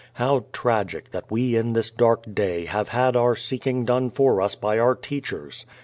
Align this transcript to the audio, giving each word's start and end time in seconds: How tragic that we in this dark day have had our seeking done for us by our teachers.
How 0.13 0.45
tragic 0.51 1.11
that 1.11 1.29
we 1.29 1.55
in 1.55 1.73
this 1.73 1.91
dark 1.91 2.23
day 2.33 2.65
have 2.65 2.89
had 2.89 3.15
our 3.15 3.35
seeking 3.35 3.85
done 3.85 4.09
for 4.09 4.41
us 4.41 4.55
by 4.55 4.79
our 4.79 4.95
teachers. 4.95 5.67